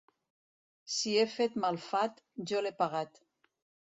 Si 0.93 1.11
he 1.17 1.25
fet 1.33 1.59
mal 1.65 1.77
fat, 1.89 2.23
jo 2.53 2.63
l'he 2.65 2.73
pagat. 2.81 3.21